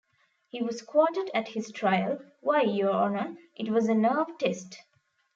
He 0.49 0.63
was 0.63 0.81
quoted 0.81 1.29
at 1.31 1.49
his 1.49 1.71
trial: 1.71 2.23
Why, 2.39 2.63
Your 2.63 2.89
Honor, 2.89 3.35
it 3.55 3.69
was 3.71 3.87
a 3.87 3.93
nerve 3.93 4.35
test. 4.39 4.79